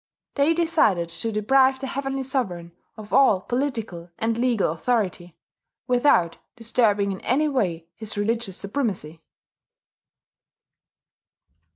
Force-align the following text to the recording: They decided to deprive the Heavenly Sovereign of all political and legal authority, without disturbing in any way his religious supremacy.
They 0.33 0.55
decided 0.55 1.09
to 1.09 1.31
deprive 1.31 1.77
the 1.77 1.85
Heavenly 1.85 2.23
Sovereign 2.23 2.71
of 2.97 3.13
all 3.13 3.39
political 3.41 4.09
and 4.17 4.35
legal 4.35 4.71
authority, 4.71 5.37
without 5.85 6.37
disturbing 6.55 7.11
in 7.11 7.21
any 7.21 7.47
way 7.47 7.85
his 7.93 8.17
religious 8.17 8.57
supremacy. 8.57 9.21